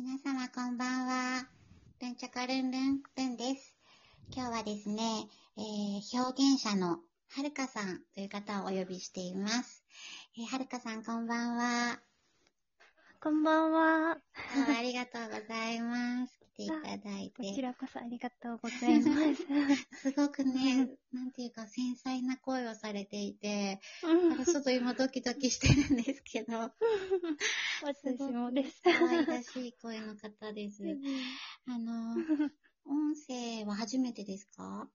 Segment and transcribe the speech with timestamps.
[0.00, 1.48] 皆様こんばんは。
[2.00, 3.74] ルンチャカルンルンルンです。
[4.32, 9.82] 今日はですね、えー、表現者のはるかさんという方をお呼びしています。
[10.38, 11.98] えー、はるかさんこんばんは。
[13.20, 16.37] こんばんはありがとうございます。
[16.58, 17.62] 来ていただいこちて。
[17.62, 19.46] らこそありがとうございます。
[20.02, 23.80] すごくね、なんていうか繊細な声をされていて、
[24.28, 26.72] なんかちょっと今ドキドキしてるんですけど、
[27.80, 28.82] 私もです。
[28.82, 30.82] 可愛らしい声の方です。
[31.66, 32.16] あの、
[32.86, 34.88] 音声は初めてですか？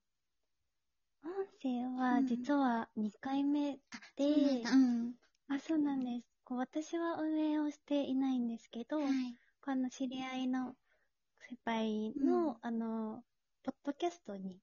[1.23, 3.79] 音声は実は2回目
[4.17, 5.15] で、うん。
[5.47, 6.27] あ、そうなんです。
[6.43, 9.35] こう私は運営をしていないんですけど、はい。
[9.65, 10.75] あの知り合いの
[11.49, 13.23] 先輩の、うんあの、
[13.63, 14.61] ポッドキャストに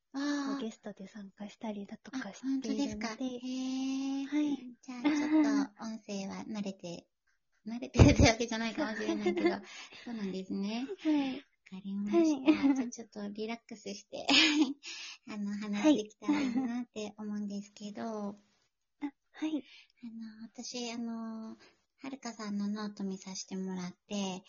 [0.61, 3.09] ゲストで参加したりだとあ、かし本て当ですか。
[3.09, 4.27] いるので、へえ。
[4.27, 4.66] はい。
[4.83, 5.48] じゃあ、ちょっと
[5.85, 7.07] 音声は慣れて、
[7.66, 9.55] 慣れてるってわけじゃないかもしれないけど、
[10.05, 10.91] そうなんですね。
[11.02, 11.45] はい。
[11.74, 12.52] わかりました。
[12.52, 14.27] はいじゃあ、ちょっとリラックスして、
[15.29, 18.38] あの、話してきたらいいなって思うんですけど、
[19.01, 19.65] あ、はい。
[20.02, 21.57] あの、私、あの、
[22.02, 24.43] はるかさんのノート見させてもらって、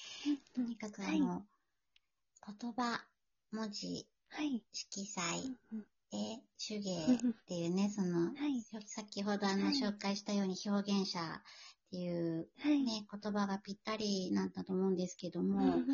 [0.53, 1.45] とにかくあの、
[2.45, 2.99] 言葉、
[3.51, 4.63] 文字、はい。
[4.73, 5.39] 色彩、
[5.71, 8.61] うんで、手芸っていうね、その、はい。
[8.85, 11.41] 先ほどあの、はい紹介したように表現者っ
[11.91, 12.83] ていうはい。
[12.83, 15.85] ね、言葉がぴったりなんだと思うんですけども、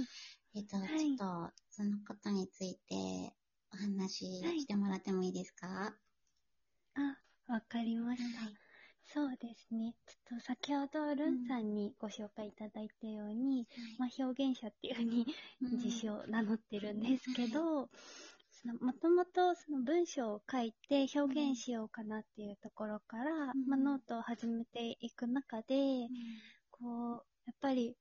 [0.56, 3.36] えっと、はいちょっと、そのことについて
[3.74, 5.98] お話はいしてもらってもいいですか？
[6.96, 7.18] あ、
[7.54, 8.67] わかりました。
[9.08, 9.96] はいそうですね。
[10.06, 15.26] ちょっと先ほどルンさんにご紹介いただいたように、まあ、表現者っていうふうに
[15.62, 15.72] うん。
[15.72, 17.90] 自称名乗ってるんですけど、
[18.52, 23.68] そのもともとその文章を書いて表現しようかなっていうところから、うん。
[23.68, 26.10] まあ、ノートを始めていく中で、
[26.72, 27.96] こう、やっぱり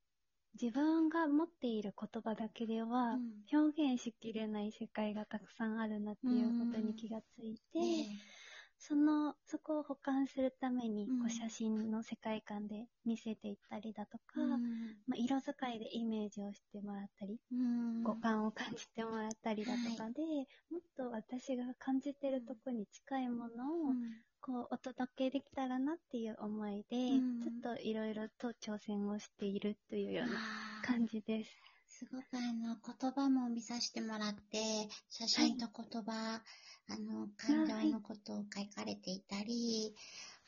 [0.61, 3.45] 自分が持っている言葉だけではうん。
[3.53, 8.36] 表現しきれない世界がたくさんあるなっていうことに気がついて、ね
[8.79, 11.19] その、そこを保管するために、うん。
[11.21, 14.97] こう写真の世界観で見せていったりだとか、うん。
[15.07, 18.03] まあ、色使いでイメージをしてもらったり、うん。
[18.05, 20.23] 五感を感じてもらったりだとかで、
[20.71, 24.23] もっと私が感じてるとこに近いものを、うん。
[24.41, 27.41] こう、お届けできたらなっていう思いで、うん。
[27.43, 30.39] ちょっといろいろと挑戦をしているというような
[30.83, 31.51] 感じです。
[31.89, 36.43] すごくあの、言葉も見させてもらって、写真と言葉、
[36.89, 37.96] あの、感情
[38.27, 39.95] とを書かれていたり、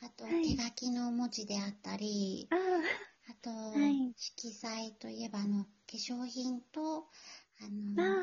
[0.01, 2.55] あと、はい手書きの文字であったり、あ
[3.29, 3.51] あと、
[3.89, 4.13] い。
[4.15, 7.07] 色彩といえば、あの、化粧品と、
[7.61, 7.79] あの、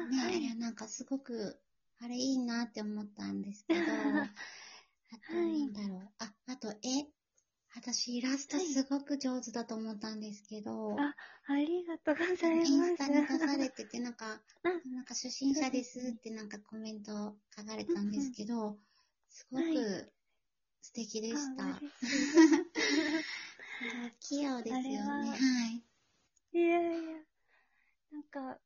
[0.08, 0.36] ね、あはい。
[0.36, 1.60] あれはなんかすごく、
[2.00, 3.92] あれいいなって思ったんですけど、
[5.12, 7.06] あと、はいなんだろう、あ、あと、絵。
[7.74, 8.66] 私、イラストはい。
[8.74, 11.14] すごく上手だと思ったんですけど、あ
[11.48, 12.98] ありがとうございインスます。
[12.98, 18.78] タに出されてて、なんか、あ なんか初心者ですってなんかコメント書かれたんですけど、
[19.36, 20.12] すごはいく
[20.80, 21.64] 素敵でした。
[21.64, 21.92] あ嬉
[24.18, 24.98] し 器用ですよね。
[25.02, 25.14] は。
[25.26, 25.36] は
[25.68, 26.58] い。
[26.58, 27.18] いいやいや、
[28.12, 28.58] なんか、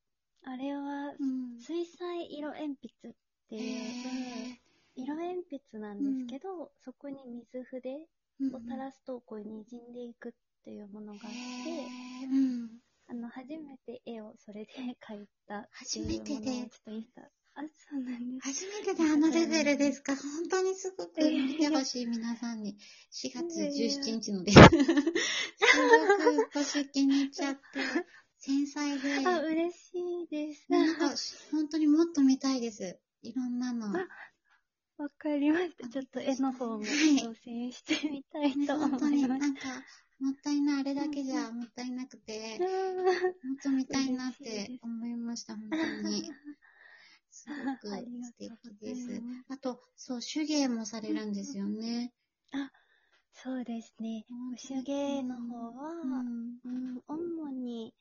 [0.43, 1.59] あれは、うん。
[1.59, 3.13] 水彩色鉛筆っ
[3.49, 4.61] ていう、へ
[4.95, 7.17] 色鉛筆なんですけど、そこに
[7.51, 10.31] 水筆ーを垂らすと、こう、滲んでいくっ
[10.63, 11.31] ていうものがあっ
[11.65, 12.81] て、うん。
[13.09, 14.71] あの、初めて絵をそれで
[15.05, 18.47] 描いたっていうものをちょっとインスタ、あ、そうなんです。
[18.47, 22.77] 初めてであのレベルですか本当にすごく見てほしい皆さんに。
[23.11, 24.59] 4月17日のです。
[24.59, 27.59] すごく腰気に入っちゃって、
[28.37, 29.27] 繊細で。
[29.27, 29.91] あ、嬉し
[30.23, 30.65] いです。
[30.69, 31.13] なんか、
[31.51, 32.99] 本当にもっと見たいです。
[33.21, 33.87] いろんなの。
[33.87, 34.07] あ
[34.97, 35.87] わかりました。
[35.89, 36.85] ちょっと絵の方もはい
[37.17, 39.49] 挑戦してみたいねと本当にな思います。
[39.49, 39.61] んか、
[40.19, 46.31] もったいない、あれだけじゃもったいなくて、本当見たいなって思いました、本当に。
[47.41, 49.21] すごく素敵です。
[49.49, 52.13] あと、そう、手芸もされるんですよね。
[53.33, 54.25] そうですね。
[54.29, 56.59] うん手芸の方は、うん。
[56.63, 57.95] うん、主に、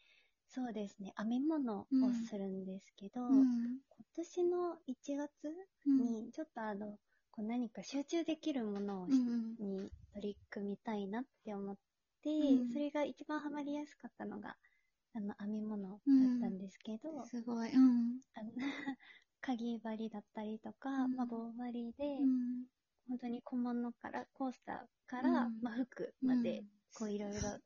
[0.49, 1.87] そうですね、編み物を
[2.29, 3.79] するんですけど、うん。
[3.89, 5.31] 今年の1月
[5.87, 6.99] に、ちょっとあの、
[7.31, 9.07] こう何か集中できるものを。
[9.07, 11.77] に取り組みたいなって思っ
[12.23, 14.57] て、うんそれが一番ハマりやすかったのが、
[15.15, 16.01] あの、編み物だっ
[16.41, 17.73] たんですけど、すごい。
[17.73, 18.21] うん。
[18.35, 18.51] あの
[19.41, 22.65] 鍵針りだったりとか、うんまあ、棒針りで、うん。
[23.09, 26.63] 本当に小物から、コースターから、うんまあ、服まで、
[26.95, 27.59] こういろいろ作っ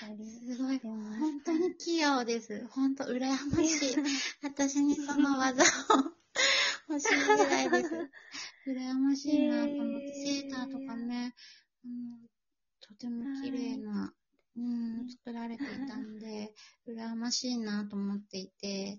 [0.00, 0.78] たりすごい。
[0.78, 2.66] 本当に器用です。
[2.70, 3.96] 本当、羨ましい。
[4.42, 5.66] 私にその技を
[6.88, 7.94] 欲しいぐらいです。
[8.66, 11.34] 羨ましいなと思って、セーターとかね、
[11.84, 12.18] あの、
[12.80, 14.12] とても綺麗な
[14.56, 16.52] うん、作られていたんで、
[16.88, 18.98] 羨ましいなと思っていて、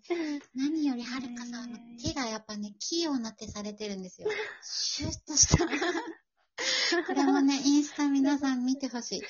[0.55, 4.29] 何よりはるかさんの手がやっぱね、器用な手されてるんですよ。
[4.63, 5.65] シュッとした。
[5.67, 9.21] これもね、インスタ皆さん見てほしい。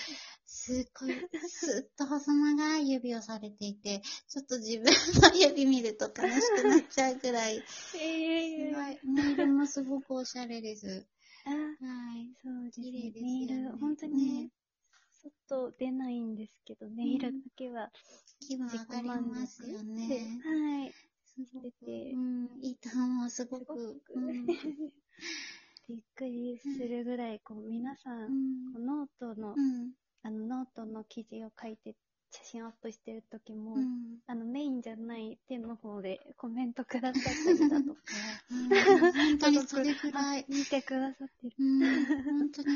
[0.46, 1.16] すっごい、
[1.48, 4.86] スッと細長い指をされていて、ちょっと自分
[5.32, 11.08] の指見ると悲しくなっちゃうくらい、すええごい、ネイルもすごくおしゃれです。
[11.46, 11.56] あ、は
[12.16, 12.30] い。
[12.44, 12.86] そうですね。
[12.86, 14.50] 綺麗ですよネイねル、本当に、
[15.50, 17.90] 外出ないんですけど、ネイルだけは
[18.40, 20.40] 気分自上がりますよね。
[20.44, 20.92] はい。
[21.62, 24.02] ててうん、いいと思う、すごく。
[25.88, 29.94] びっくりするぐらい、こう、皆さ、うんノートのう、ん。
[30.24, 31.96] あの、ノートの記事を書いて、
[32.32, 34.20] 写真アップしてる時も、うん。
[34.28, 38.02] あの、メインじゃない手の方で コメントくださったりだとか、
[38.50, 40.46] うん本当にそれぐらい。
[40.48, 41.56] 見てくださってる。
[41.60, 42.68] うん、本当に、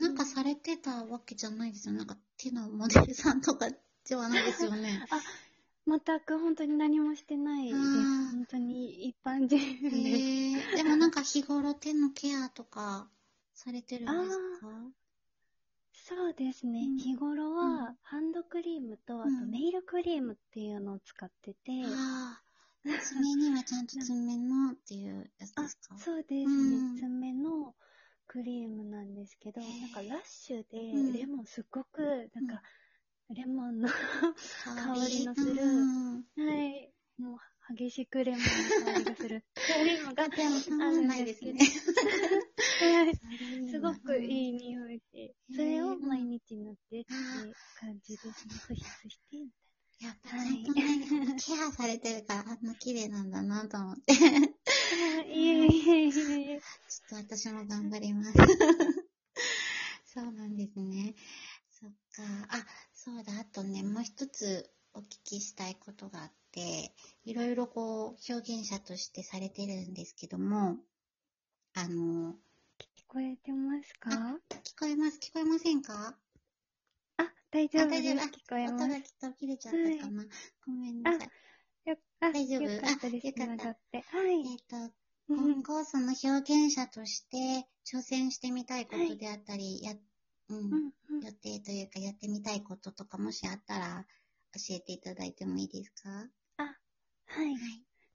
[0.00, 1.94] なんかされてたわけじゃないですよ。
[1.94, 3.70] なんか手のモデルさんとか
[4.08, 5.00] ではないですよね。
[5.86, 7.76] 全く本当に何もしてないです。
[7.76, 10.76] あー本当に一般人へです。
[10.76, 13.08] えでもなんか日頃手のケアとか
[13.54, 14.68] されてるんですか？
[16.10, 16.80] そうですね。
[16.80, 16.98] うん。
[16.98, 19.50] 日頃うは、ハンドクリームと、あとうん。
[19.52, 22.42] ネイルクリームっていうのを使ってて、ああ、
[23.08, 25.94] 爪にはちゃんと爪のっていうやつですか？
[25.96, 26.76] そうですね。
[26.76, 26.98] うん。
[26.98, 27.74] 爪の
[28.26, 31.12] クリームなんですけど、なんかラッシュうん。
[31.12, 32.62] で、レモンすっごく、なんか、
[33.30, 34.34] レモンの、は
[34.84, 35.54] 香香りのする
[36.36, 39.44] うんい、もう激しくレモンの香りがする。
[39.54, 41.52] クリームが、でもそんですね。
[41.52, 42.40] はいそれいいな
[43.70, 47.08] すごくいい匂いで、それを毎日塗ってって
[47.78, 48.54] 感じですね。
[48.68, 49.50] 保湿して、み
[50.00, 54.12] やっぱはいちゃんとね、ケアされてるからあんな綺麗なんだなと思って。
[54.12, 56.56] いえいえいえ。
[57.14, 58.32] ょっと私も頑張ります。
[60.06, 61.14] そうなんですね。
[61.70, 62.22] そっか。
[62.48, 63.38] あ、そうだ。
[63.40, 66.94] あとね、もう一つお聞きしたいことがあって、
[67.24, 70.78] いろいろこう、表現者としてされてるんですけども、
[71.74, 72.34] あの、
[73.80, 74.10] ますか？
[74.10, 76.14] 聞こえます聞こえませんか？
[77.16, 78.26] あ、大丈夫です。
[78.28, 79.02] 聞こえ音がます。
[79.02, 80.24] きっと切れちゃったかな。
[80.66, 81.88] ごめんなさい。
[81.88, 83.26] よあ大丈夫よかったです。
[83.26, 84.18] あよかった。
[84.18, 84.40] はい。
[84.40, 89.92] えっ、と、うん今後その表現者として挑戦してみたいことであったり、や、
[90.50, 94.04] うん、うんうん予定というかやってみたいこととかもしあったら
[94.54, 96.10] 教えていただいてもいいですか？
[96.58, 96.76] は
[97.28, 97.52] はい。
[97.54, 97.56] い。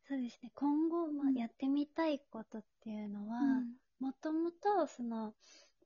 [0.08, 0.52] そうですね。
[0.54, 5.34] 今後、まあ、うんやってみたいことっていうのは、うんもともと、その、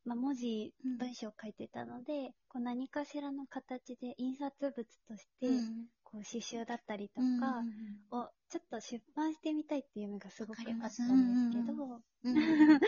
[0.06, 5.86] まあ、文字、うん文章を書いてたので、こう何かしらの形で印刷物として、うん。
[6.12, 7.62] こう刺繍だったりとうんか
[8.10, 11.84] をちょっと出版してみたいっていう夢がすごくあったんですけど、
[12.24, 12.80] うんうん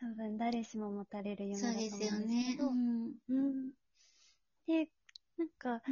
[0.00, 2.54] 多分誰しも持たれる夢そうだと思うんですよね。
[2.56, 3.12] けど、うん。
[3.28, 3.70] うん。
[4.66, 4.88] で、
[5.36, 5.82] なんか、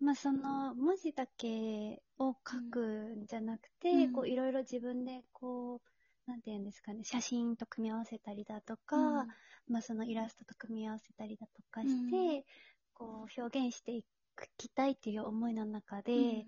[0.00, 4.12] まあ、その文字だけを書くんじゃなくて、うん。
[4.12, 5.80] こういろいろ自分でこう、
[6.26, 9.28] なんていうんですかね、写真と組み合わせたりだとか、うん。
[9.68, 12.44] まあ、そのイラストと組み合わせたりだとかして、うん。
[12.94, 14.04] こう表現してい
[14.56, 16.44] きたいっていう思いの中で、うん。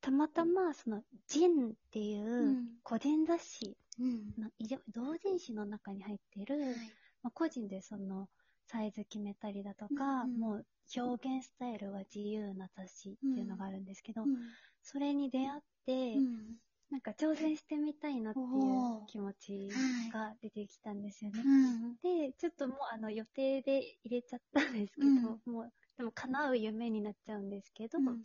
[0.00, 2.66] たまたまそのジンっていううん。
[2.84, 4.34] 個人雑誌うん。
[4.38, 4.50] の、
[4.92, 6.74] 同人誌の中に入ってる、はい。
[7.22, 8.28] まあ、個人でその
[8.66, 10.40] サイズ決めたりだとか、うんうん。
[10.40, 14.36] もう表現スタイルは自由な雑誌っていうのがあるんですけど、うん。
[14.82, 16.56] それに出会って、うん
[16.90, 19.68] なんか挑戦してみたいなっていう気持ち
[20.08, 21.42] が出てきたんですよね。
[21.44, 21.96] うん。
[22.02, 25.42] で、ちょっともうあの予定で入れちゃったんですけど、うん。
[25.46, 28.22] もう、でも叶う夢になっちゃうんですけど、うん。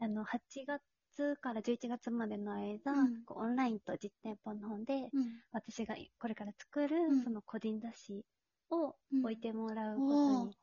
[0.00, 3.24] あの、8月から11月までの間、うん。
[3.24, 5.42] こうオンラインと実店舗の方で、うん。
[5.52, 7.24] 私がこれから作る、うん。
[7.24, 8.26] その個人雑誌
[8.70, 9.22] をうん。
[9.22, 10.56] 置いてもらうことに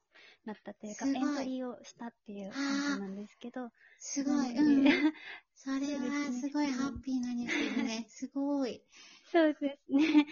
[0.46, 4.54] なったというか、エントリーをしたっていう感じなんですけど、すごい。
[5.62, 8.06] それはすごいハッピーなニュースですね。
[8.10, 8.82] すごい。
[9.30, 10.26] そうですね。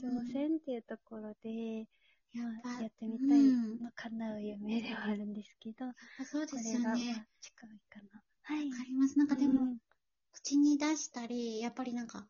[0.00, 1.88] 挑戦っていうところで、
[2.32, 2.44] や
[2.80, 7.26] やってみたい、うんまあ、叶う夢ではあるんですけど、あそうこですよね。
[7.40, 8.22] 近いかな。
[8.42, 8.76] はいわ。
[8.76, 9.18] かります。
[9.18, 9.78] なんかでも、うん
[10.32, 12.24] 口に出したり、やっぱりなんか、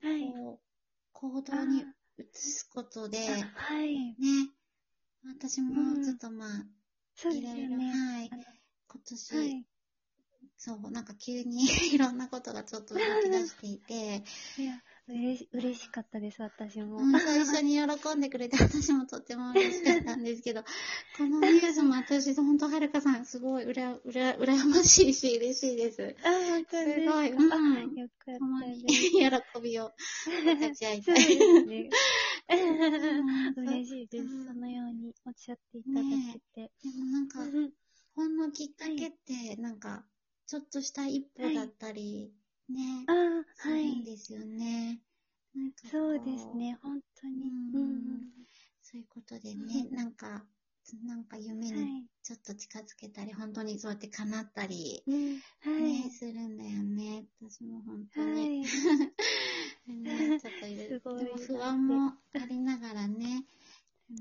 [0.00, 0.32] はい。
[0.32, 0.66] こう、
[1.12, 3.96] 行動に移すことで、あはい。
[3.96, 4.14] ね、
[5.26, 7.92] 私もうんちょっとまあ、いろいね。
[7.92, 8.30] はい
[8.86, 9.71] 今年、はい。
[10.64, 14.22] そう、なんか急に いろんなことがちょっと動き出していて、
[14.58, 16.98] いや、嬉し、嬉しかったです、私も。
[16.98, 20.62] うん、最初に喜んでくれて、私もとっても嬉しかったんですけど、
[21.18, 26.14] このニュースも私、本当はるかさん、すごい、うら、うら、羨ましいし、嬉しいです。
[26.22, 29.42] あ、本当ですごいうんあよかっ。
[29.54, 29.92] 喜びを
[30.44, 31.26] 分かち合いそうたい。
[31.26, 31.90] ですね。
[32.50, 34.24] うん嬉しいです。
[34.26, 36.02] うんそのようにおっしゃっていただ
[36.32, 36.70] けて。
[36.84, 37.72] でもなんか、うん
[38.14, 40.04] ほんのきっかけって、なんか、
[40.52, 42.30] ちょっとした一歩だったり、
[42.68, 44.04] ね、ああ、はい。
[44.04, 45.00] ですよね。
[45.54, 46.46] なんかこそうです。
[46.54, 47.34] ね、本当に。
[47.72, 48.28] ううんん。
[48.82, 50.44] そういうことでね、うんなんか、
[51.06, 52.06] なんか夢にはい。
[52.22, 55.40] ちょっと近づけたり、本当にそうやって叶ったり、うん。
[55.60, 56.10] はね、い。
[56.10, 57.24] するんだよね。
[57.40, 58.50] 私も本当はに。
[58.60, 58.60] い。
[59.88, 63.46] ね、 ちょっといろいでも不安もありながらね。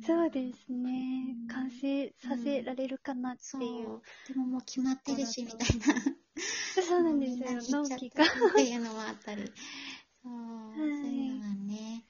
[0.05, 1.47] そうですねうん。
[1.47, 3.63] 完成させられるかなってそう。
[3.65, 4.01] いう。
[4.27, 5.85] でももう決まってるし、みたいな。
[6.37, 7.81] そうなんですよ。
[7.81, 8.25] 納期が。
[8.25, 9.43] たっていうのもあったり。
[10.23, 12.05] そう、いそういうのはね。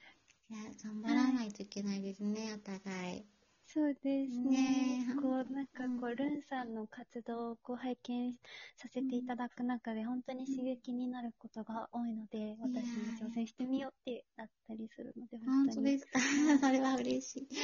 [0.50, 3.24] いや、頑張らないといけないですね、お互い。
[3.66, 5.06] そうですねえ。
[5.06, 8.34] ねこう、なんかこうう、ルンさんの活動をこう拝見
[8.76, 15.76] させていただく中で、本当に刺激になることが多いので、私も挑戦してみようってなったりするので、本本当に。
[15.76, 16.20] 当ですか
[16.60, 17.48] それは嬉しい。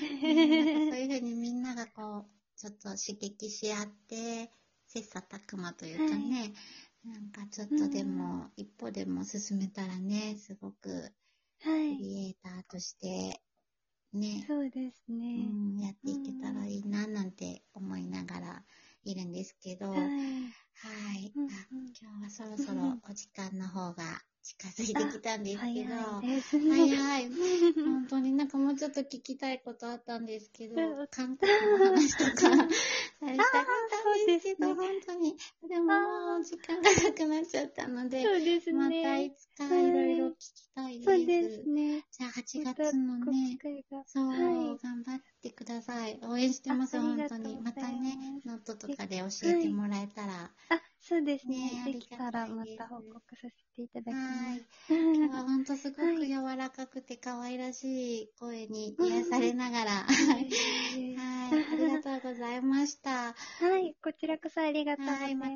[0.00, 4.50] そういうふうにみんながこう、ちょっと刺激し合って、
[4.94, 6.52] 切磋琢磨というかね、
[7.04, 11.12] なんかちょっとでも、一歩でも進めたらね、すごく
[11.60, 11.96] はい。
[11.96, 13.40] クリエイターとして、
[14.12, 15.04] ね、そうです
[15.36, 15.40] うね。
[15.40, 18.64] ん、やっていけたらいいな、なんて思いながら
[19.04, 20.12] いるんですけど、ははい。
[21.18, 21.34] い。
[21.34, 21.68] うんうんあ
[22.00, 24.04] 今日はそろそろ お時間の方が
[24.42, 26.70] 近づいてきたんですけど、早いですね。
[26.76, 27.30] 早い。
[27.84, 32.68] 本当になんかもうちょっと聞きたいことあったんですけどうん、韓国の話とか
[33.24, 35.36] されたかったんですけど、あーそう本当に。
[35.68, 39.34] でももう時間がなくなっちゃったので、そうですまたねい。
[39.34, 41.04] つかいろいろ聞きたいです。
[41.04, 42.04] そうですね。
[42.10, 43.58] じゃあ8また月のごね。
[44.06, 44.78] そう、はい。
[44.82, 46.18] 頑張ってください。
[46.22, 47.56] 応援してます、本当に。
[47.60, 50.50] またね、ノートとかで教えてもらえたら。
[50.70, 51.84] あ、そうですねね。
[51.88, 54.64] えできたらまた報告させていただきはいます。。
[54.88, 60.50] 今日は本当すごく柔らかくて可愛らしい声に癒されながら、 はい。
[61.16, 61.33] はい。
[61.54, 63.34] ありがとうございました。
[63.34, 65.52] はい、こちらこそありがとうございます。